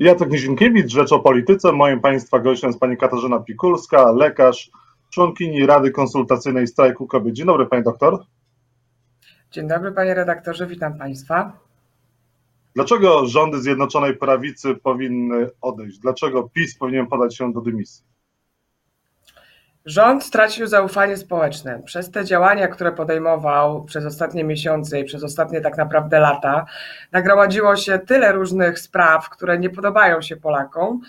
[0.00, 1.72] Jacek Nizinkiewicz, Rzecz o Polityce.
[1.72, 4.70] Moim Państwa gościem jest Pani Katarzyna Pikulska, lekarz,
[5.10, 7.34] członkini Rady Konsultacyjnej Strajku Kobiet.
[7.34, 8.24] Dzień dobry Pani doktor.
[9.50, 11.52] Dzień dobry Panie redaktorze, witam Państwa.
[12.74, 15.98] Dlaczego rządy Zjednoczonej Prawicy powinny odejść?
[15.98, 18.09] Dlaczego PiS powinien podać się do dymisji?
[19.90, 21.82] Rząd stracił zaufanie społeczne.
[21.84, 26.66] Przez te działania, które podejmował przez ostatnie miesiące i przez ostatnie tak naprawdę lata,
[27.12, 31.00] nagromadziło się tyle różnych spraw, które nie podobają się Polakom,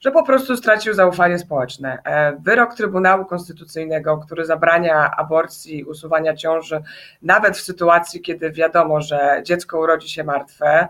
[0.00, 1.98] że po prostu stracił zaufanie społeczne.
[2.04, 6.82] E, wyrok Trybunału Konstytucyjnego, który zabrania aborcji, usuwania ciąży,
[7.22, 10.88] nawet w sytuacji, kiedy wiadomo, że dziecko urodzi się martwe,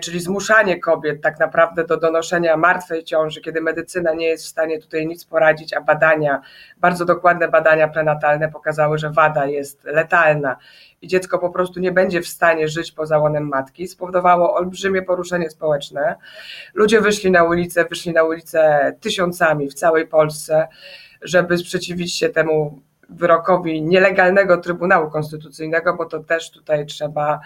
[0.00, 4.80] czyli zmuszanie kobiet tak naprawdę do donoszenia martwej ciąży, kiedy medycyna nie jest w stanie
[4.80, 6.40] tutaj nic poradzić, a badania,
[6.76, 10.56] bardzo dokładne badania prenatalne pokazały, że wada jest letalna
[11.02, 15.50] i dziecko po prostu nie będzie w stanie żyć poza łonem matki, spowodowało olbrzymie poruszenie
[15.50, 16.16] społeczne.
[16.74, 20.68] Ludzie wyszli na ulicę, wyszli na ulicę tysiącami w całej Polsce,
[21.22, 27.40] żeby sprzeciwić się temu wyrokowi nielegalnego Trybunału Konstytucyjnego, bo to też tutaj trzeba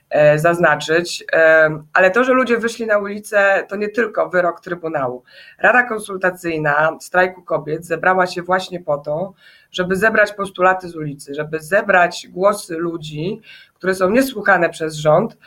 [0.39, 5.23] zaznaczyć, e, ale to, że ludzie wyszli na ulicę, to nie tylko wyrok Trybunału.
[5.59, 9.33] Rada Konsultacyjna Strajku Kobiet zebrała się właśnie po to,
[9.71, 13.41] żeby zebrać postulaty z ulicy, żeby zebrać głosy ludzi,
[13.73, 15.37] które są niesłuchane przez rząd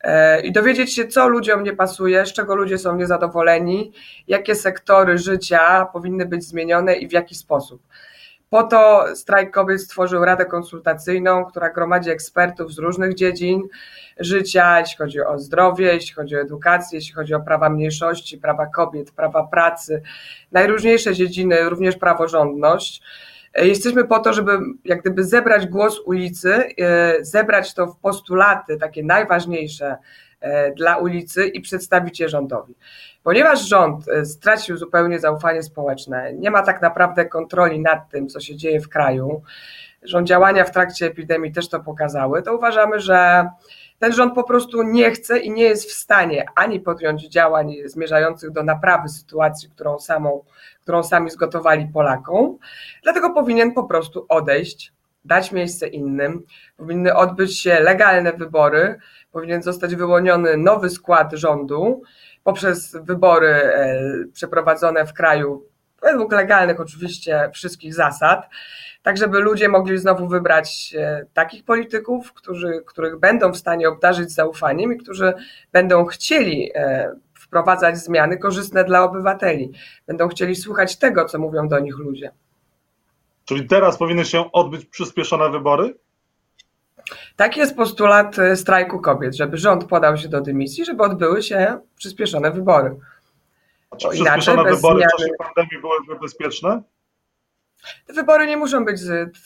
[0.00, 3.92] e, i dowiedzieć się, co ludziom nie pasuje, z czego ludzie są niezadowoleni,
[4.28, 7.82] jakie sektory życia powinny być zmienione i w jaki sposób.
[8.50, 13.62] Po to strajk kobiet stworzył Radę Konsultacyjną, która gromadzi ekspertów z różnych dziedzin
[14.18, 18.66] życia, jeśli chodzi o zdrowie, jeśli chodzi o edukację, jeśli chodzi o prawa mniejszości, prawa
[18.66, 20.02] kobiet, prawa pracy,
[20.52, 23.02] najróżniejsze dziedziny, również praworządność.
[23.54, 29.04] Jesteśmy po to, żeby jak gdyby zebrać głos ulicy, e, zebrać to w postulaty takie
[29.04, 29.98] najważniejsze e,
[30.76, 32.74] dla ulicy i przedstawić je rządowi.
[33.22, 38.40] Ponieważ rząd e, stracił zupełnie zaufanie społeczne, nie ma tak naprawdę kontroli nad tym, co
[38.40, 39.42] się dzieje w kraju,
[40.02, 43.48] rząd działania w trakcie epidemii też to pokazały, to uważamy, że
[43.98, 48.50] ten rząd po prostu nie chce i nie jest w stanie ani podjąć działań zmierzających
[48.50, 50.44] do naprawy sytuacji, którą, samą,
[50.82, 52.58] którą sami zgotowali Polakom,
[53.02, 54.92] dlatego powinien po prostu odejść,
[55.24, 56.42] dać miejsce innym,
[56.76, 58.98] powinny odbyć się legalne wybory,
[59.32, 62.02] powinien zostać wyłoniony nowy skład rządu
[62.44, 64.00] poprzez wybory e,
[64.32, 65.70] przeprowadzone w kraju
[66.02, 68.48] według legalnych oczywiście wszystkich zasad,
[69.02, 74.32] tak żeby ludzie mogli znowu wybrać e, takich polityków, którzy, których będą w stanie obdarzyć
[74.32, 75.32] zaufaniem i którzy
[75.72, 79.72] będą chcieli e, wprowadzać zmiany korzystne dla obywateli,
[80.06, 82.32] będą chcieli słuchać tego, co mówią do nich ludzie.
[83.50, 85.94] Czyli teraz powinny się odbyć przyspieszone wybory?
[87.36, 91.78] Taki jest postulat e, strajku kobiet, żeby rząd podał się do dymisji, żeby odbyły się
[91.96, 92.96] przyspieszone wybory.
[93.90, 95.10] A czy przyspieszone wybory zmiany...
[95.14, 96.82] w czasie pandemii byłyby bezpieczne?
[98.06, 99.00] Te wybory nie muszą być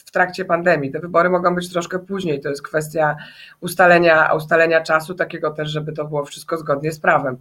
[0.05, 2.41] w trakcie pandemii, te wybory mogą być troszkę później.
[2.41, 3.15] To jest kwestia
[3.59, 7.37] ustalenia, ustalenia czasu, takiego też, żeby to było wszystko zgodnie z prawem.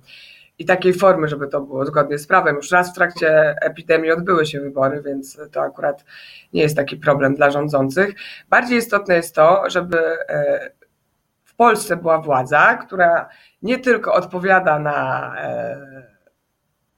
[0.59, 2.56] I takiej formy, żeby to było zgodnie z prawem.
[2.56, 6.04] Już raz w trakcie epidemii odbyły się wybory, więc to akurat
[6.53, 8.15] nie jest taki problem dla rządzących.
[8.48, 9.98] Bardziej istotne jest to, żeby
[10.28, 10.70] e,
[11.44, 13.28] w Polsce była władza, która
[13.62, 16.15] nie tylko odpowiada na e,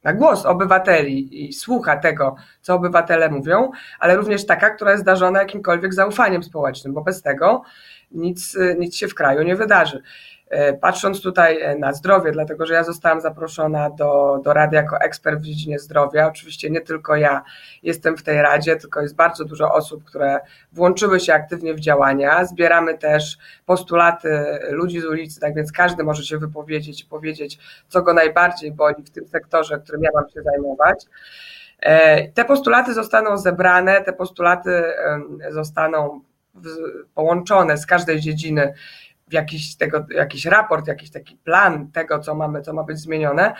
[0.06, 5.38] na głos obywateli i słucha tego, co obywatele mówią, ale również taka, która jest zdarzona
[5.38, 7.62] jakimkolwiek zaufaniem społecznym, bo bez tego
[8.10, 10.02] nic, nic się w kraju nie wydarzy.
[10.50, 15.00] E, patrząc tutaj e, na zdrowie, dlatego że ja zostałam zaproszona do, do Rady jako
[15.00, 16.26] ekspert w dziedzinie zdrowia.
[16.26, 17.42] Oczywiście nie tylko ja
[17.82, 20.40] jestem w tej Radzie, tylko jest bardzo dużo osób, które
[20.72, 22.44] włączyły się aktywnie w działania.
[22.44, 27.58] Zbieramy też postulaty ludzi z ulicy, tak więc każdy może się wypowiedzieć i powiedzieć,
[27.88, 31.04] co go najbardziej boli w tym sektorze, którym ja mam się zajmować.
[31.80, 34.82] E, te postulaty zostaną zebrane, te postulaty
[35.50, 36.20] zostaną
[37.14, 38.74] połączone z każdej dziedziny
[39.30, 43.54] jakiś, tego, jakiś raport, jakiś taki plan tego, co mamy, co ma być zmienione,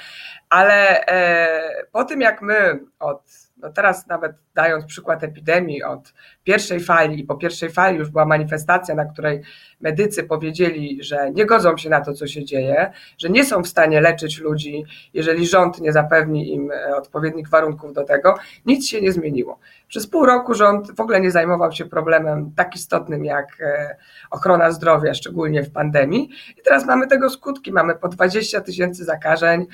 [0.51, 3.23] ale e, po tym jak my od,
[3.57, 6.15] no teraz nawet dając przykład epidemii, od
[6.45, 9.43] pierwszej fali po pierwszej fali już była manifestacja, na której
[9.81, 13.69] medycy powiedzieli, że nie godzą się na to, co się dzieje, że nie są w
[13.69, 18.35] stanie leczyć ludzi, jeżeli rząd nie zapewni im e, odpowiednich warunków do tego,
[18.67, 19.59] nic się nie zmieniło.
[19.89, 23.97] Przez pół roku rząd w ogóle nie zajmował się problemem tak istotnym jak e,
[24.31, 26.31] ochrona zdrowia, szczególnie w pandemii.
[26.59, 27.73] I teraz mamy tego skutki.
[27.73, 29.67] Mamy po 20 tysięcy zakażeń,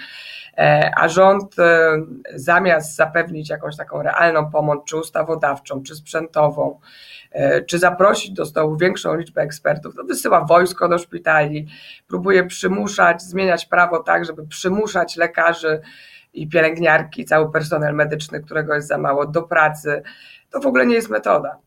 [0.59, 1.97] e, a rząd e,
[2.35, 6.81] zamiast zapewnić jakąś taką realną pomoc, czy ustawodawczą, czy sprzętową,
[7.67, 11.69] czy zaprosić do stołu większą liczbę ekspertów, to wysyła wojsko do szpitali,
[12.09, 15.81] próbuje przymuszać, zmieniać prawo tak, żeby przymuszać lekarzy
[16.33, 20.03] i pielęgniarki, cały personel medyczny, którego jest za mało, do pracy.
[20.51, 21.59] To w ogóle nie jest metoda.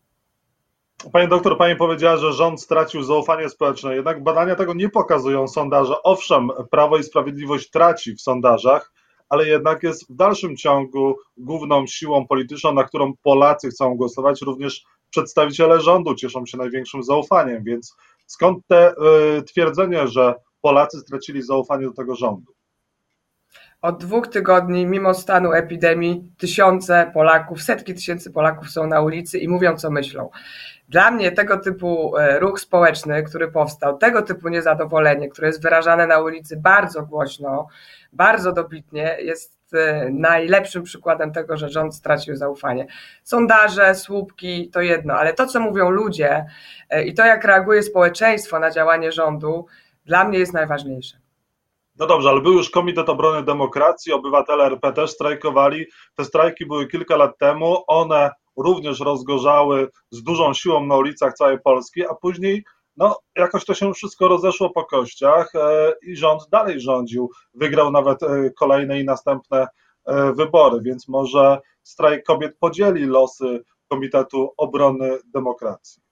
[1.12, 6.04] Pani doktor, pani powiedziała, że rząd stracił zaufanie społeczne, jednak badania tego nie pokazują sondaże.
[6.04, 8.94] Owszem, Prawo i Sprawiedliwość traci w sondażach,
[9.30, 14.42] ale jednak jest w dalszym ciągu główną siłą polityczną, na którą Polacy chcą głosować.
[14.42, 17.96] Również przedstawiciele rządu cieszą się największym zaufaniem, więc
[18.26, 18.92] skąd te
[19.38, 22.55] y, twierdzenie, że Polacy stracili zaufanie do tego rządu?
[23.86, 29.48] Od dwóch tygodni, mimo stanu epidemii, tysiące Polaków, setki tysięcy Polaków są na ulicy i
[29.48, 30.30] mówią, co myślą.
[30.90, 36.08] Dla mnie tego typu e, ruch społeczny, który powstał, tego typu niezadowolenie, które jest wyrażane
[36.08, 37.68] na ulicy bardzo głośno,
[38.14, 42.88] bardzo dobitnie, jest e, najlepszym przykładem tego, że rząd stracił zaufanie.
[43.24, 46.46] Sondaże, słupki to jedno, ale to, co mówią ludzie
[46.90, 49.66] e, i to, jak reaguje społeczeństwo na działanie rządu,
[50.06, 51.25] dla mnie jest najważniejsze.
[52.00, 55.86] No dobrze, ale był już Komitet Obrony Demokracji, obywatele RP też strajkowali.
[56.16, 61.60] Te strajki były kilka lat temu, one również rozgorzały z dużą siłą na ulicach całej
[61.60, 62.64] Polski, a później
[62.98, 67.32] no, jakoś to się wszystko rozeszło po kościach e, i rząd dalej rządził.
[67.54, 69.68] Wygrał nawet e, kolejne i następne
[70.06, 76.05] e, wybory, więc może strajk kobiet podzieli losy Komitetu Obrony Demokracji.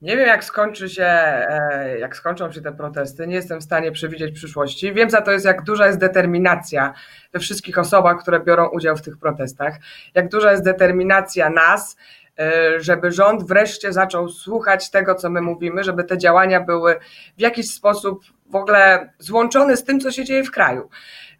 [0.00, 3.26] Nie wiem, jak skończy się, e, jak skończą się te protesty.
[3.26, 4.92] Nie jestem w stanie przewidzieć przyszłości.
[4.92, 6.94] Wiem za to jest, jak duża jest determinacja
[7.32, 9.78] we wszystkich osobach, które biorą udział w tych protestach.
[10.14, 11.96] Jak duża jest determinacja nas,
[12.38, 16.96] e, żeby rząd wreszcie zaczął słuchać tego, co my mówimy, żeby te działania były
[17.36, 20.88] w jakiś sposób w ogóle złączone z tym, co się dzieje w kraju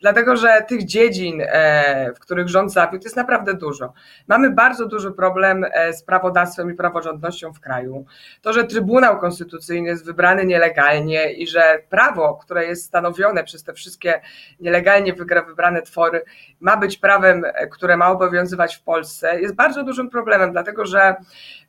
[0.00, 3.92] dlatego że tych dziedzin, e, w których rząd zawiódł, jest naprawdę dużo.
[4.28, 8.06] Mamy bardzo duży problem e, z prawodawstwem i praworządnością w kraju.
[8.42, 13.72] To, że Trybunał Konstytucyjny jest wybrany nielegalnie i że prawo, które jest stanowione przez te
[13.72, 14.20] wszystkie
[14.60, 15.14] nielegalnie
[15.48, 16.22] wybrane twory,
[16.60, 21.16] ma być prawem, e, które ma obowiązywać w Polsce, jest bardzo dużym problemem, dlatego że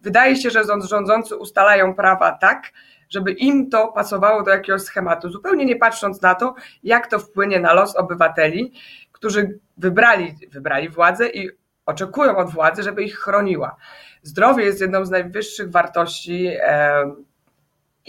[0.01, 2.63] wydaje się, że rządzący ustalają prawa tak,
[3.09, 7.59] żeby im to pasowało do jakiegoś schematu, zupełnie nie patrząc na to, jak to wpłynie
[7.59, 8.73] na los obywateli,
[9.11, 11.49] którzy wybrali, wybrali władzę i
[11.85, 13.75] oczekują od władzy, żeby ich chroniła.
[14.23, 16.49] Zdrowie jest jedną z najwyższych wartości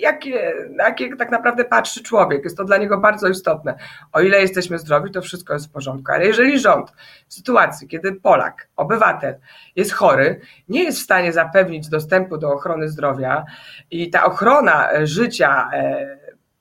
[0.01, 2.45] jakie, jakie tak naprawdę patrzy człowiek.
[2.45, 3.75] Jest to dla niego bardzo istotne.
[4.13, 6.13] O ile jesteśmy zdrowi, to wszystko jest w porządku.
[6.13, 6.93] Ale jeżeli rząd
[7.29, 9.35] w sytuacji, kiedy Polak, obywatel
[9.77, 13.45] jest chory, nie jest w stanie zapewnić dostępu do ochrony zdrowia
[13.91, 16.07] i ta ochrona e, życia e,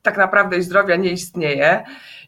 [0.01, 1.83] tak naprawdę i zdrowia nie istnieje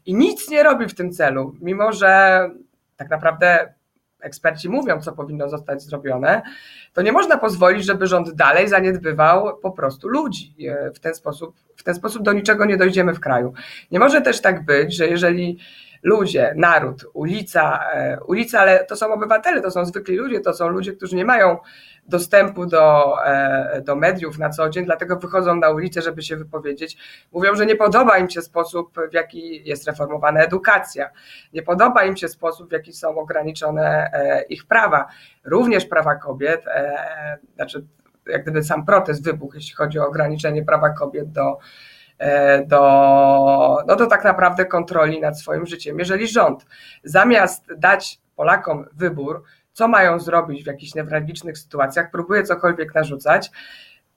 [0.06, 2.50] i nic nie robi w tym celu, mimo że
[2.98, 3.74] tak naprawdę
[4.22, 6.42] eksperci mówią, co powinno zostać zrobione,
[6.94, 10.56] to nie można pozwolić, żeby rząd dalej zaniedbywał po prostu ludzi.
[10.68, 13.54] E, w ten sposób, w ten sposób do niczego nie dojdziemy w kraju.
[13.92, 15.58] Nie może też tak być, że jeżeli
[16.04, 20.68] ludzie, naród, ulica, e, ulica, ale to są obywatele, to są zwykli ludzie, to są
[20.68, 21.58] ludzie, którzy nie mają
[22.08, 26.98] dostępu do, e, do mediów na co dzień, dlatego wychodzą na ulicę, żeby się wypowiedzieć.
[27.32, 31.10] Mówią, że nie podoba im się sposób, w jaki jest reformowana edukacja,
[31.54, 35.08] nie podoba im się sposób, w jaki są ograniczone e, ich prawa,
[35.46, 36.66] również prawa kobiet,
[37.56, 37.86] znaczy
[38.28, 41.58] jak gdyby sam protest wybuchł, jeśli chodzi o ograniczenie prawa kobiet do
[42.22, 46.00] E, do, no do tak naprawdę kontroli nad swoim życiem.
[46.00, 46.66] Jeżeli rząd
[47.04, 53.52] zamiast dać Polakom wybór, co mają zrobić w jakichś newralgicznych sytuacjach, próbuje cokolwiek narzucać,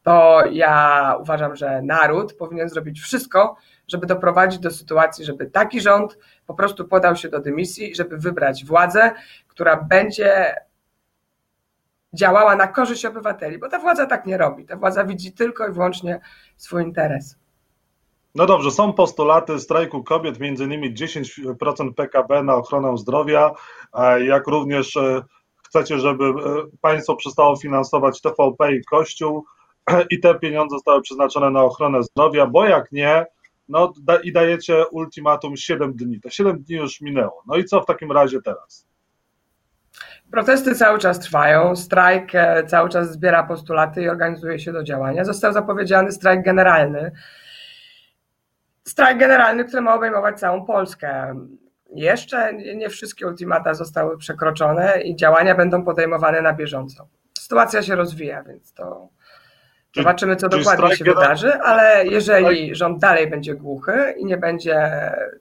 [0.03, 3.57] to ja uważam, że naród powinien zrobić wszystko,
[3.89, 8.65] żeby doprowadzić do sytuacji, żeby taki rząd po prostu podał się do dymisji, żeby wybrać
[8.65, 9.13] władzę,
[9.49, 10.55] która będzie
[12.15, 14.65] działała na korzyść obywateli, bo ta władza tak nie robi.
[14.65, 16.21] Ta władza widzi tylko i wyłącznie
[16.57, 17.37] swój interes.
[18.35, 23.51] No dobrze, są postulaty strajku kobiet, między innymi 10% PKB na ochronę zdrowia,
[24.19, 25.23] jak również e,
[25.75, 26.33] chcecie, żeby e,
[26.81, 29.45] państwo przestało finansować TVP i Kościół
[30.11, 33.27] i te pieniądze zostały przeznaczone na ochronę zdrowia, bo jak nie,
[33.69, 36.21] no i dajecie ultimatum 7 dni.
[36.21, 37.43] Te 7 dni już minęło.
[37.47, 38.87] No i co w takim razie teraz?
[40.31, 45.25] Protesty cały czas trwają, strajk e, cały czas zbiera postulaty i organizuje się do działania.
[45.25, 47.11] Został zapowiedziany strajk generalny
[48.85, 51.35] strajk generalny, który ma obejmować całą Polskę.
[51.95, 57.09] Jeszcze nie wszystkie ultimata zostały przekroczone i działania będą podejmowane na bieżąco.
[57.39, 59.09] Sytuacja się rozwija, więc to
[59.97, 64.91] zobaczymy, co dokładnie się wydarzy, ale jeżeli rząd dalej będzie głuchy i nie będzie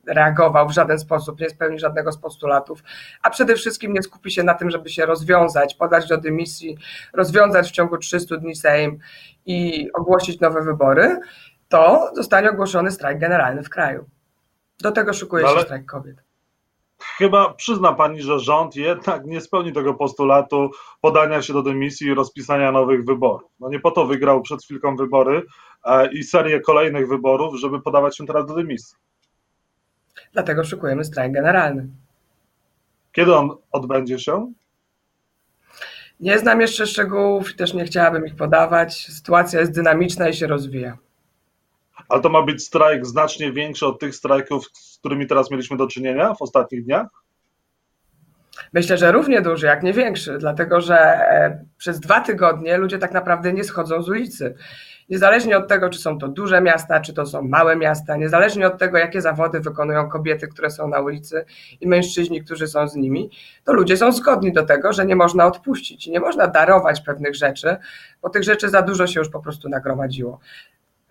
[0.07, 2.83] reagował w żaden sposób, nie spełni żadnego z postulatów,
[3.23, 6.77] a przede wszystkim nie skupi się na tym, żeby się rozwiązać, podać do dymisji,
[7.13, 8.99] rozwiązać w ciągu 300 dni Sejm
[9.45, 11.19] i ogłosić nowe wybory,
[11.69, 14.09] to zostanie ogłoszony strajk generalny w kraju.
[14.81, 15.59] Do tego szykuje no ale...
[15.59, 16.32] się strajk kobiet
[17.17, 20.69] chyba przyzna pani, że rząd jednak nie spełni tego postulatu
[21.01, 23.51] podania się do dymisji i rozpisania nowych wyborów.
[23.59, 25.43] No nie po to wygrał przed chwilką wybory
[25.85, 28.97] e, i serię kolejnych wyborów, żeby podawać się teraz do dymisji.
[30.33, 31.87] Dlatego szykujemy strajk generalny.
[33.11, 34.53] Kiedy on odbędzie się?
[36.19, 39.05] Nie znam jeszcze szczegółów i też nie chciałabym ich podawać.
[39.05, 40.97] Sytuacja jest dynamiczna i się rozwija.
[42.13, 45.87] Ale to ma być strajk znacznie większy od tych strajków, z którymi teraz mieliśmy do
[45.87, 47.07] czynienia w ostatnich dniach?
[48.73, 53.11] Myślę, że równie duży, jak nie większy, dlatego że e, przez dwa tygodnie ludzie tak
[53.11, 54.55] naprawdę nie schodzą z ulicy.
[55.09, 58.77] Niezależnie od tego, czy są to duże miasta, czy to są małe miasta, niezależnie od
[58.77, 61.45] tego, jakie zawody wykonują kobiety, które są na ulicy
[61.81, 63.29] i mężczyźni, którzy są z nimi,
[63.63, 67.77] to ludzie są zgodni do tego, że nie można odpuścić, nie można darować pewnych rzeczy,
[68.21, 70.39] bo tych rzeczy za dużo się już po prostu nagromadziło.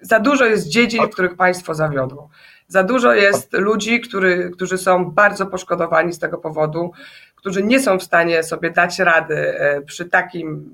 [0.03, 2.29] Za dużo jest dziedzin, w których państwo zawiodło.
[2.69, 6.93] Za dużo jest ludzi, który, którzy są bardzo poszkodowani z tego powodu,
[7.37, 10.71] którzy nie są w stanie sobie dać rady e, przy takim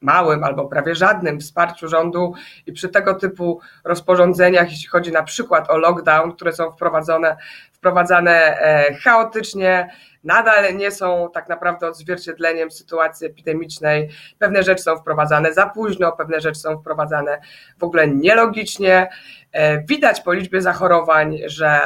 [0.00, 2.34] małym albo prawie żadnym wsparciu rządu
[2.66, 7.36] i przy tego typu rozporządzeniach, jeśli chodzi na przykład o lockdown, które są wprowadzone,
[7.80, 9.90] wprowadzane e, chaotycznie,
[10.24, 14.08] nadal nie są tak naprawdę odzwierciedleniem sytuacji epidemicznej.
[14.38, 17.40] Pewne rzeczy są wprowadzane za późno, pewne rzeczy są wprowadzane
[17.78, 19.08] w ogóle nielogicznie.
[19.52, 21.80] E, widać po liczbie zachorowań, że,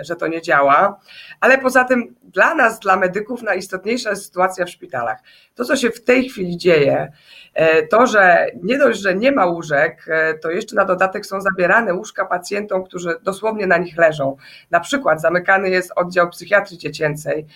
[0.00, 1.00] że to nie działa,
[1.40, 5.18] ale poza tym dla nas, dla medyków, najistotniejsza jest sytuacja w szpitalach.
[5.54, 7.12] To, co się w tej chwili dzieje,
[7.54, 10.06] e, to, że nie dość, że nie ma łóżek,
[10.42, 14.36] to jeszcze na dodatek są zabierane łóżka pacjentom, którzy dosłownie na nich leżą.
[14.70, 17.46] Na przykład zamykany jest oddział psychiatrii dziecięcej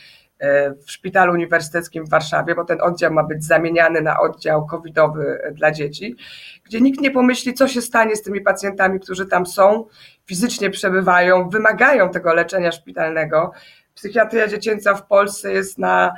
[0.87, 5.73] w Szpitalu Uniwersyteckim w Warszawie, bo ten oddział ma być zamieniany na oddział covidowy dla
[5.73, 6.17] dzieci,
[6.65, 9.87] gdzie nikt nie pomyśli, co się stanie z tymi pacjentami, którzy tam są,
[10.27, 13.53] fizycznie przebywają, wymagają tego leczenia szpitalnego.
[13.95, 16.15] Psychiatria dziecięca w Polsce jest na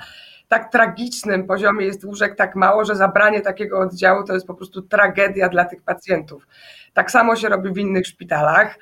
[0.53, 4.83] tak tragicznym poziomie, jest łóżek tak mało, że zabranie takiego oddziału to jest po prostu
[4.83, 6.47] tragedia dla tych pacjentów.
[6.93, 8.79] Tak samo się robi w innych szpitalach,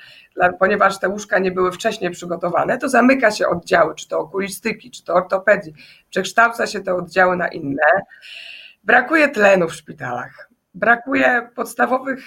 [0.59, 5.05] ponieważ te łóżka nie były wcześniej przygotowane, to zamyka się oddziały, czy to okulistyki, czy
[5.05, 5.75] to ortopedii,
[6.11, 8.03] przekształca się te oddziały na inne.
[8.85, 12.21] Brakuje tlenu w szpitalach brakuje podstawowych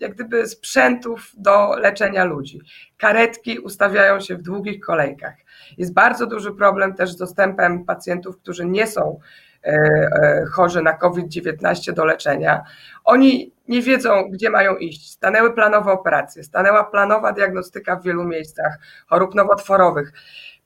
[0.00, 2.60] jak gdyby sprzętów do leczenia ludzi.
[2.98, 5.34] Karetki ustawiają się w długich kolejkach.
[5.78, 9.18] Jest bardzo duży problem też z dostępem pacjentów, którzy nie są
[9.64, 12.62] e, e, chorzy na COVID-19 do leczenia.
[13.04, 15.10] Oni nie wiedzą, gdzie mają iść.
[15.10, 20.12] Stanęły planowe operacje, stanęła planowa diagnostyka w wielu miejscach chorób nowotworowych.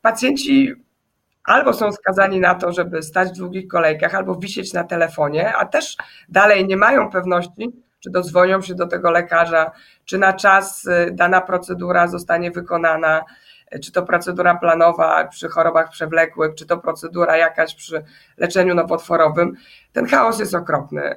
[0.03, 0.86] Pacjenci
[1.47, 5.67] albo są skazani na to, żeby stać w długich kolejkach, albo wisieć na telefonie, a
[5.67, 5.97] też
[6.29, 9.71] dalej nie mają pewności, czy dozwonią się do tego lekarza,
[10.05, 13.25] czy na czas y, dana procedura zostanie wykonana,
[13.75, 18.05] y, czy to procedura planowa przy chorobach przewlekłych, czy to procedura jakaś przy
[18.37, 19.53] leczeniu nowotworowym.
[19.93, 21.17] Ten chaos jest okropny.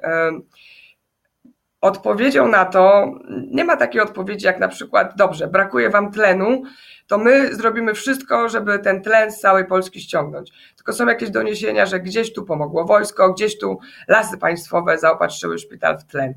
[1.80, 3.12] Odpowiedzią na to
[3.50, 6.62] nie ma takiej odpowiedzi jak na przykład, dobrze, brakuje wam tlenu,
[7.06, 10.52] to my zrobimy wszystko, żeby ten tlen z całej Polski ściągnąć.
[10.80, 15.98] Tylko są jakieś doniesienia, że gdzieś tu pomogło wojsko, gdzieś tu lasy państwowe zaopatrzyły szpital
[15.98, 16.34] w tlen.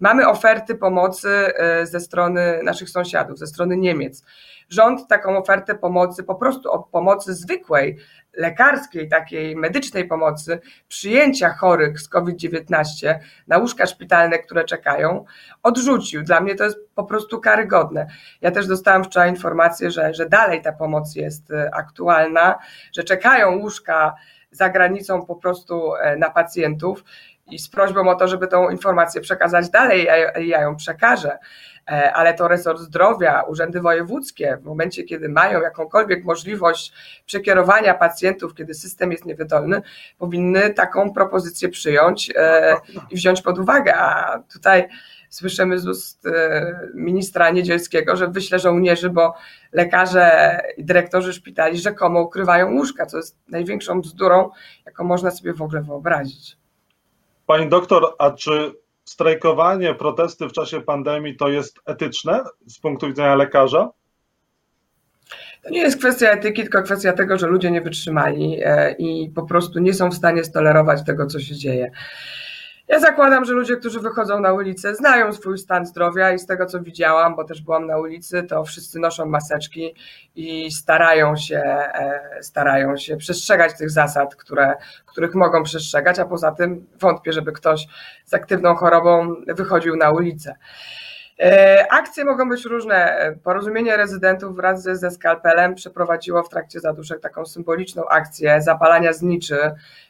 [0.00, 4.24] Mamy oferty pomocy e, ze strony naszych sąsiadów, ze strony Niemiec.
[4.68, 7.98] Rząd taką ofertę pomocy, po prostu o pomocy zwykłej,
[8.36, 13.14] lekarskiej, takiej medycznej pomocy, przyjęcia chorych z COVID-19
[13.48, 15.24] na łóżka szpitalne, które czekają,
[15.62, 16.22] odrzucił.
[16.22, 18.06] Dla mnie to jest po prostu karygodne.
[18.40, 22.58] Ja też dostałam wczoraj informację, że, że dalej ta pomoc jest e, aktualna,
[22.92, 24.14] że czekają łóżka
[24.50, 27.04] za granicą po prostu e, na pacjentów
[27.50, 31.38] i z prośbą o to, żeby tą informację przekazać dalej, ja, ja ją przekażę.
[31.90, 36.92] E, ale to resort zdrowia, urzędy wojewódzkie, w momencie, kiedy mają jakąkolwiek możliwość
[37.26, 39.82] przekierowania pacjentów, kiedy system jest niewydolny,
[40.18, 42.32] powinny taką propozycję przyjąć
[43.10, 43.96] i wziąć pod uwagę.
[43.96, 44.88] A tutaj
[45.32, 49.34] słyszymy z ust e, ministra Niedzielskiego, że wyśle żołnierzy, bo
[49.72, 54.50] lekarze i dyrektorzy szpitali rzekomo ukrywają łóżka, co jest największą bzdurą,
[54.86, 56.56] jaką można sobie w ogóle wyobrazić.
[57.46, 58.72] Pani doktor, a czy
[59.04, 63.90] strajkowanie, protesty w czasie pandemii to jest etyczne z punktu widzenia lekarza?
[65.62, 69.42] To nie jest kwestia etyki, tylko kwestia tego, że ludzie nie wytrzymali e, i po
[69.42, 71.90] prostu nie są w stanie stolerować tego, co się dzieje.
[72.88, 76.66] Ja zakładam, że ludzie, którzy wychodzą na ulicę, znają swój stan zdrowia i z tego,
[76.66, 79.94] co widziałam, bo też byłam na ulicy, to wszyscy noszą maseczki
[80.34, 84.74] i starają się, e, starają się przestrzegać tych zasad, które,
[85.06, 87.86] których mogą przestrzegać, a poza tym wątpię, żeby ktoś
[88.24, 90.56] z aktywną chorobą wychodził na ulicę.
[91.40, 93.16] E, akcje mogą być różne.
[93.44, 99.56] Porozumienie rezydentów wraz ze, ze skalpelem przeprowadziło w trakcie zaduszek taką symboliczną akcję zapalania zniczy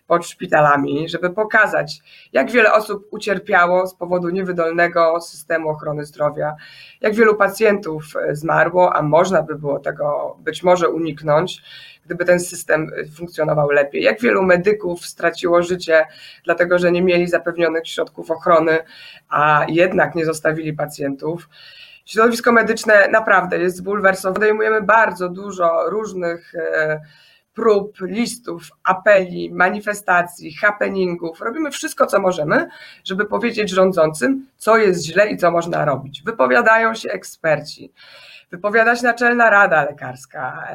[0.07, 2.01] pod szpitalami, żeby pokazać,
[2.33, 6.57] jak wiele osób ucierpiało z powodu niewydolnego systemu ochrony zdrowia,
[7.01, 11.63] jak wielu pacjentów zmarło, a można by było tego być może uniknąć,
[12.05, 14.03] gdyby ten system funkcjonował lepiej.
[14.03, 16.07] Jak wielu medyków straciło życie,
[16.45, 18.79] dlatego że nie mieli zapewnionych środków ochrony,
[19.29, 21.49] a jednak nie zostawili pacjentów.
[22.05, 24.35] Środowisko medyczne naprawdę jest zbulwersowane.
[24.35, 27.01] Podejmujemy bardzo dużo różnych e,
[27.55, 31.41] prób, listów, apeli, manifestacji, happeningów.
[31.41, 32.69] Robimy wszystko, co możemy,
[33.05, 36.23] żeby powiedzieć rządzącym, co jest źle i co można robić.
[36.23, 37.93] Wypowiadają się eksperci,
[38.51, 40.69] wypowiada się Naczelna Rada Lekarska.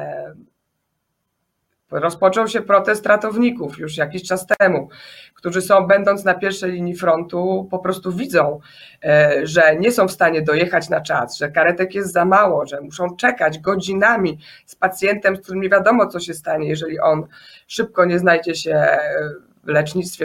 [1.90, 4.88] Rozpoczął się protest ratowników już jakiś czas temu,
[5.34, 8.60] którzy są, będąc na pierwszej linii frontu, po prostu widzą,
[9.04, 12.80] e, że nie są w stanie dojechać na czas, że karetek jest za mało, że
[12.80, 17.26] muszą czekać godzinami z pacjentem, z którym nie wiadomo, co się stanie, jeżeli on
[17.66, 18.86] szybko nie znajdzie się
[19.64, 20.24] w lecznictwie,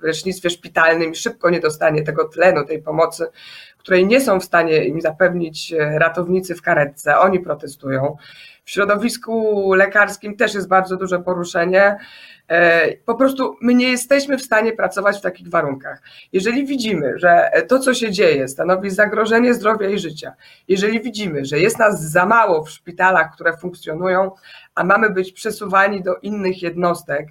[0.00, 3.26] w lecznictwie szpitalnym i szybko nie dostanie tego tlenu, tej pomocy,
[3.82, 7.18] której nie są w stanie im zapewnić e, ratownicy w karetce.
[7.18, 8.16] Oni protestują.
[8.64, 11.96] W środowisku lekarskim też jest bardzo duże poruszenie.
[12.48, 16.02] E, po prostu my nie jesteśmy w stanie pracować w takich warunkach.
[16.32, 20.34] Jeżeli widzimy, że to, co się dzieje, stanowi zagrożenie zdrowia i życia,
[20.68, 24.30] jeżeli widzimy, że jest nas za mało w szpitalach, które funkcjonują,
[24.74, 27.28] a mamy być przesuwani do innych jednostek,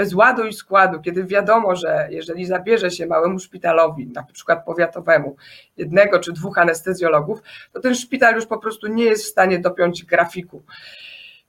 [0.00, 5.36] bez ładu i składu, kiedy wiadomo, że jeżeli zabierze się małemu szpitalowi, na przykład powiatowemu,
[5.76, 7.42] jednego czy dwóch anestezjologów,
[7.72, 10.62] to ten szpital już po prostu nie jest w stanie dopiąć grafiku.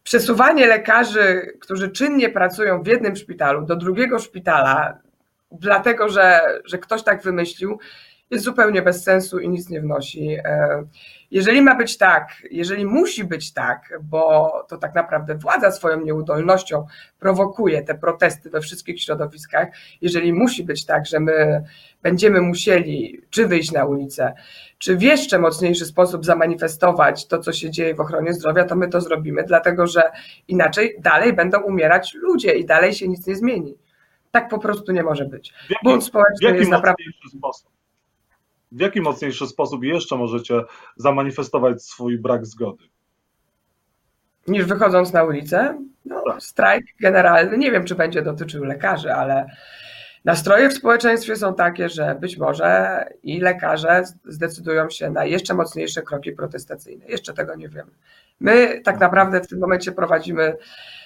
[0.03, 4.98] Przesuwanie lekarzy, którzy czynnie pracują w jednym szpitalu, do drugiego szpitala,
[5.51, 7.79] dlatego że, że ktoś tak wymyślił,
[8.32, 10.38] jest zupełnie bez sensu i nic nie wnosi.
[10.44, 10.84] E,
[11.32, 16.88] jeżeli ma być tak, jeżeli musi być tak, bo to tak naprawdę władza swoją nieudolnością
[17.20, 19.68] prowokuje te protesty we wszystkich środowiskach,
[20.02, 21.63] jeżeli musi być tak, że my
[22.02, 24.34] będziemy musieli czy wyjść na ulicę,
[24.78, 28.88] czy w jeszcze mocniejszy sposób zamanifestować to, co się dzieje w ochronie zdrowia, to my
[28.88, 30.04] to zrobimy, dlatego że
[30.48, 33.76] inaczej dalej będą umierać ludzie i dalej się nic nie zmieni.
[34.32, 35.54] Tak po prostu nie może być.
[35.84, 37.04] Bunt społeczny jest naprawdę.
[37.38, 37.70] Sposób?
[38.71, 40.62] W jaki mocniejszy sposób jeszcze możecie
[40.95, 42.84] zamanifestować swój brak zgody?
[44.47, 45.77] Niż wychodząc na ulicę?
[46.05, 46.43] No, tak.
[46.43, 49.45] Strajk generalny, nie wiem, czy będzie dotyczył lekarzy, ale
[50.25, 56.01] nastroje w społeczeństwie są takie, że być może i lekarze zdecydują się na jeszcze mocniejsze
[56.01, 57.05] kroki protestacyjne.
[57.05, 57.91] Jeszcze tego nie wiemy.
[58.39, 60.57] My tak naprawdę w tym momencie prowadzimy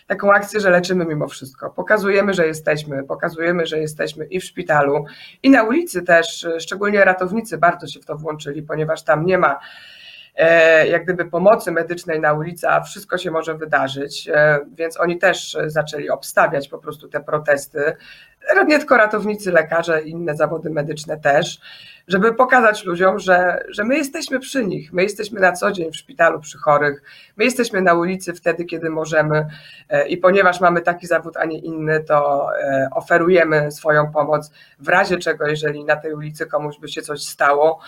[0.08, 1.70] taką akcję, że leczymy mimo wszystko.
[1.70, 5.06] Pokazujemy, że jesteśmy, pokazujemy, że jesteśmy i w szpitalu,
[5.44, 9.60] i na ulicy też, szczególnie ratownicy bardzo się w to włączyli, ponieważ tam nie ma
[10.36, 15.18] e, jak gdyby pomocy medycznej na ulicy, a wszystko się może wydarzyć, e, więc oni
[15.18, 17.96] też zaczęli obstawiać po prostu te protesty.
[18.68, 21.60] Nie tylko ratownicy, lekarze, inne zawody medyczne też
[22.08, 25.96] żeby pokazać ludziom, że, że my jesteśmy przy nich, my jesteśmy na co dzień w
[25.96, 27.04] szpitalu przy chorych,
[27.38, 29.48] my jesteśmy na ulicy wtedy, kiedy możemy
[29.90, 34.88] e, i ponieważ mamy taki zawód, a nie inny, to e, oferujemy swoją pomoc w
[34.88, 37.80] razie czego, jeżeli na tej ulicy komuś by się coś stało.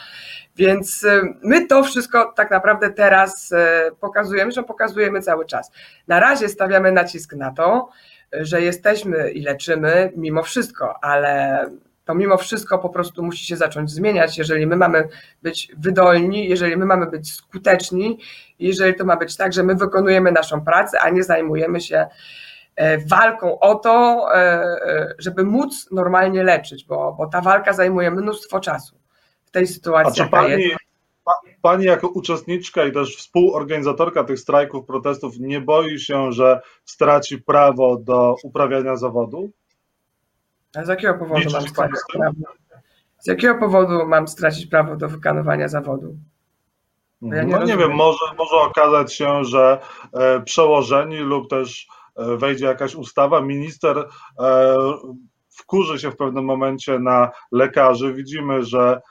[0.55, 3.53] Więc e, my to wszystko tak naprawdę teraz
[3.99, 5.71] pokazujemy, że pokazujemy cały czas.
[6.07, 7.89] Na razie stawiamy nacisk na to,
[8.31, 11.65] że jesteśmy i leczymy mimo wszystko, ale
[12.07, 15.07] to mimo wszystko po prostu musi się zacząć zmieniać, jeżeli my mamy
[15.41, 18.19] być wydolni, jeżeli my mamy być skuteczni,
[18.59, 22.07] jeżeli to ma być tak, że my wykonujemy naszą pracę, a nie zajmujemy się
[22.75, 28.11] e, walką o to, e, e, żeby móc normalnie leczyć, bo, bo ta walka zajmuje
[28.11, 28.99] mnóstwo czasu
[29.45, 30.21] w tej sytuacji.
[30.21, 30.71] A czy pani,
[31.61, 37.97] pani jako uczestniczka i też współorganizatorka tych strajków, protestów nie boi się, że straci prawo
[37.97, 39.49] do uprawiania zawodu?
[40.75, 42.35] A z jakiego powodu mam stracić prawo?
[43.19, 46.15] Z jakiego powodu mam stracić prawo do wykonywania zawodu?
[47.21, 49.79] Ja nie no nie wiem, może, może okazać się, że
[50.13, 54.07] e, przełożeni lub też e, wejdzie jakaś ustawa, minister
[54.39, 54.75] e,
[55.49, 58.13] wkurzy się w pewnym momencie na lekarzy.
[58.13, 59.01] Widzimy, że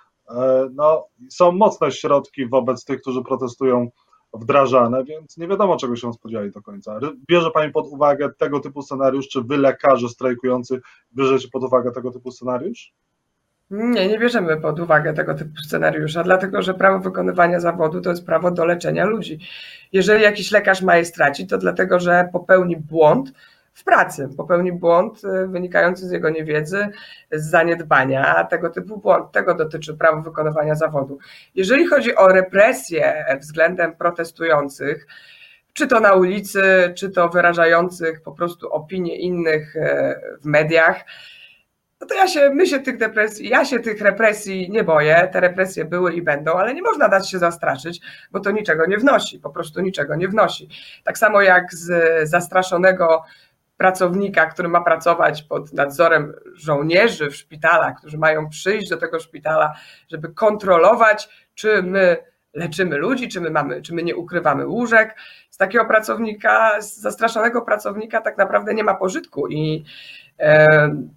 [0.73, 3.91] no, są mocne środki wobec tych, którzy protestują
[4.35, 6.99] wdrażane, więc nie wiadomo, czego się spodziewali do końca.
[7.29, 10.81] Bierze Pani pod uwagę tego typu scenariusz, czy Wy, lekarze strajkujący,
[11.15, 12.93] bierzecie pod uwagę tego typu scenariusz?
[13.71, 18.27] Nie, nie bierzemy pod uwagę tego typu scenariusza, dlatego że prawo wykonywania zawodu to jest
[18.27, 19.39] prawo do leczenia ludzi.
[19.93, 23.33] Jeżeli jakiś lekarz ma je stracić, to dlatego, że popełni błąd
[23.77, 26.89] w pracy, popełni błąd y, wynikający z jego niewiedzy,
[27.33, 29.33] z zaniedbania, tego typu błąd.
[29.33, 31.19] Tego dotyczy prawo wykonywania zawodu.
[31.55, 35.07] Jeżeli chodzi o represje względem protestujących,
[35.73, 36.62] czy to na ulicy,
[36.97, 39.81] czy to wyrażających po prostu opinie innych y,
[40.41, 41.05] w mediach,
[42.01, 45.41] no to ja się, my się tych depresji, ja się tych represji nie boję, te
[45.41, 48.01] represje były i będą, ale nie można dać się zastraszyć,
[48.33, 50.69] bo to niczego nie wnosi, po prostu niczego nie wnosi.
[51.05, 53.23] Tak samo jak z zastraszonego
[53.77, 59.75] pracownika, który ma pracować pod nadzorem żołnierzy w szpitalach, którzy mają przyjść do tego szpitala,
[60.09, 62.17] żeby kontrolować, czy my
[62.55, 65.17] leczymy ludzi, czy my mamy, czy my nie ukrywamy łóżek.
[65.51, 69.85] Z takiego pracownika, z zastraszonego pracownika tak naprawdę nie ma pożytku i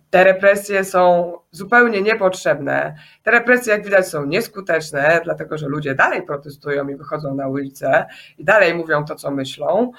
[0.10, 2.95] te represje są zupełnie niepotrzebne.
[3.24, 8.06] Te represje, jak widać, są nieskuteczne, dlatego że ludzie dalej protestują i wychodzą na ulicę
[8.38, 9.91] i dalej mówią to, co myślą.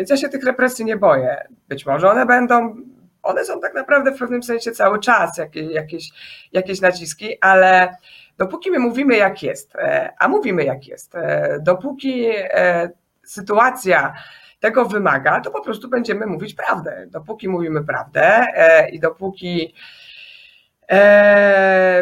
[0.00, 1.48] Więc ja się tych represji nie boję.
[1.68, 2.76] Być może one będą,
[3.22, 6.10] one są tak naprawdę w pewnym sensie cały czas jakieś, jakieś,
[6.52, 7.96] jakieś naciski, ale
[8.38, 12.90] dopóki my mówimy jak jest, e, a mówimy jak jest, e, dopóki e,
[13.24, 14.14] sytuacja
[14.60, 17.06] tego wymaga, to po prostu będziemy mówić prawdę.
[17.10, 18.46] Dopóki mówimy prawdę
[18.92, 19.74] i dopóki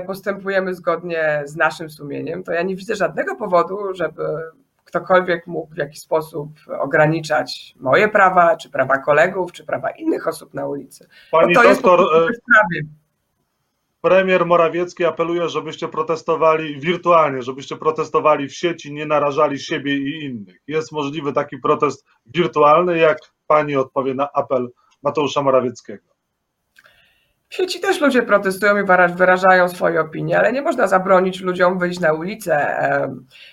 [0.07, 4.23] postępujemy zgodnie z naszym sumieniem, to ja nie widzę żadnego powodu, żeby
[4.89, 6.49] ktokolwiek mógł w jakiś sposób
[6.81, 11.09] ograniczać moje prawa, czy prawa kolegów, czy prawa innych osób na ulicy.
[11.31, 12.43] Pani to doktor, jest
[14.01, 20.63] premier Morawiecki apeluje, żebyście protestowali wirtualnie, żebyście protestowali w sieci, nie narażali siebie i innych.
[20.67, 24.69] Jest możliwy taki protest wirtualny, jak pani odpowie na apel
[25.03, 26.08] Mateusza Morawieckiego?
[27.49, 28.85] W sieci też ludzie protestują i
[29.17, 32.77] wyrażają swoje opinie, ale nie można zabronić ludziom wyjść na ulicę.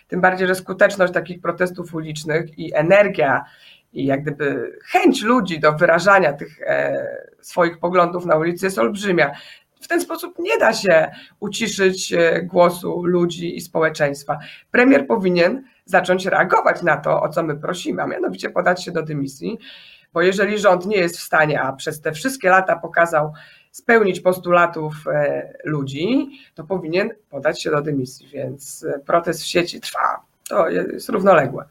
[0.07, 3.45] Tym bardziej, że skuteczność takich protestów ulicznych i energia
[3.93, 7.07] i jak gdyby chęć ludzi do wyrażania tych e,
[7.41, 9.31] swoich poglądów na ulicy jest olbrzymia
[9.85, 14.39] w ten sposób nie da się uciszyć e, głosu ludzi i społeczeństwa.
[14.71, 19.03] Premier powinien zacząć reagować na to, o co my prosimy, a mianowicie podać się do
[19.03, 19.59] dymisji,
[20.13, 23.33] bo jeżeli rząd nie jest w stanie, a przez te wszystkie lata pokazał,
[23.75, 29.81] spełnić postulatów e, ludzi, to powinien podać się do dymisji, więc e, protest w sieci
[29.81, 30.21] trwa.
[30.49, 31.65] To jest równoległe.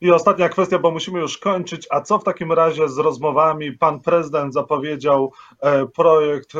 [0.00, 1.86] I ostatnia kwestia, bo musimy już kończyć.
[1.90, 3.72] A co w takim razie z rozmowami?
[3.72, 5.32] Pan prezydent zapowiedział
[5.94, 6.52] projekt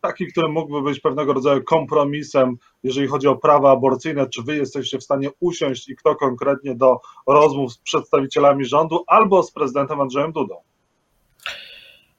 [0.00, 4.98] taki, który mógłby być pewnego rodzaju kompromisem, jeżeli chodzi o prawa aborcyjne, czy wy jesteście
[4.98, 10.32] w stanie usiąść i kto konkretnie do rozmów z przedstawicielami rządu albo z prezydentem Andrzejem
[10.32, 10.54] Dudą?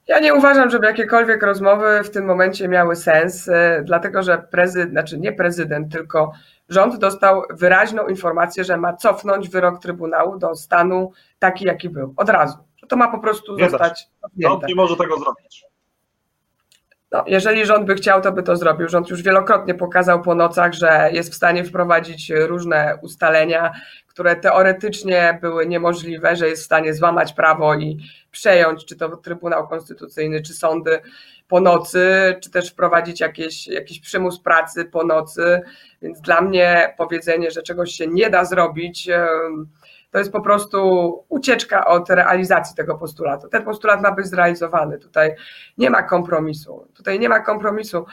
[0.07, 4.91] Ja nie uważam, żeby jakiekolwiek rozmowy w tym momencie miały sens, e, dlatego że prezydent,
[4.91, 6.31] znaczy nie prezydent, tylko
[6.69, 12.29] rząd dostał wyraźną informację, że ma cofnąć wyrok Trybunału do stanu taki, jaki był, od
[12.29, 12.57] razu.
[12.87, 14.09] To ma po prostu nie zostać.
[14.37, 15.66] Rząd nie może tego zrobić.
[17.17, 18.89] No, jeżeli rząd by chciał, to by to zrobił.
[18.89, 23.71] Rząd już wielokrotnie pokazał po nocach, że jest w stanie wprowadzić różne ustalenia,
[24.07, 27.97] które teoretycznie były niemożliwe, że jest w stanie złamać prawo i
[28.31, 30.99] przejąć, czy to Trybunał Konstytucyjny, czy sądy
[31.47, 35.61] po nocy, czy też wprowadzić jakieś, jakiś przymus pracy po nocy.
[36.01, 39.09] Więc dla mnie powiedzenie, że czegoś się nie da zrobić,
[40.11, 43.47] to jest po prostu ucieczka od realizacji tego postulatu.
[43.47, 44.97] Ten postulat ma być zrealizowany.
[44.97, 45.35] Tutaj
[45.77, 46.87] nie ma kompromisu.
[46.93, 48.05] Tutaj nie ma kompromisu.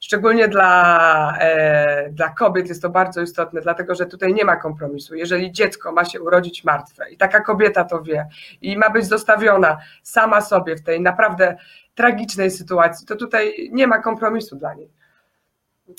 [0.00, 5.14] Szczególnie dla, e, dla kobiet jest to bardzo istotne, dlatego że tutaj nie ma kompromisu.
[5.14, 8.28] Jeżeli dziecko ma się urodzić martwe i taka kobieta to wie
[8.60, 11.56] i ma być zostawiona sama sobie w tej naprawdę
[11.94, 14.90] tragicznej sytuacji, to tutaj nie ma kompromisu dla niej.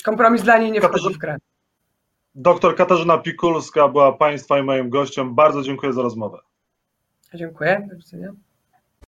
[0.04, 1.36] Kompromis dla niej nie wchodzi w grę.
[2.34, 5.34] Doktor Katarzyna Pikulska była Państwa i moim gościem.
[5.34, 6.38] Bardzo dziękuję za rozmowę.
[7.34, 7.88] Dziękuję.
[7.90, 8.32] Do widzenia.